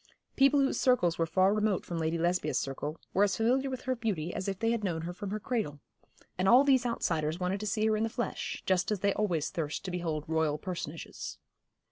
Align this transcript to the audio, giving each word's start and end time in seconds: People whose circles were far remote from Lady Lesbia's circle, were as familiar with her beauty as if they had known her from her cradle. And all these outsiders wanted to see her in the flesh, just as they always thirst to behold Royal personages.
People 0.35 0.59
whose 0.61 0.79
circles 0.79 1.19
were 1.19 1.27
far 1.27 1.53
remote 1.53 1.85
from 1.85 1.99
Lady 1.99 2.17
Lesbia's 2.17 2.57
circle, 2.57 2.99
were 3.13 3.23
as 3.23 3.37
familiar 3.37 3.69
with 3.69 3.81
her 3.81 3.95
beauty 3.95 4.33
as 4.33 4.47
if 4.47 4.57
they 4.57 4.71
had 4.71 4.83
known 4.83 5.03
her 5.03 5.13
from 5.13 5.29
her 5.29 5.39
cradle. 5.39 5.79
And 6.39 6.49
all 6.49 6.63
these 6.63 6.87
outsiders 6.87 7.39
wanted 7.39 7.59
to 7.59 7.67
see 7.67 7.85
her 7.85 7.95
in 7.95 8.01
the 8.01 8.09
flesh, 8.09 8.63
just 8.65 8.89
as 8.91 9.01
they 9.01 9.13
always 9.13 9.51
thirst 9.51 9.85
to 9.85 9.91
behold 9.91 10.23
Royal 10.27 10.57
personages. 10.57 11.37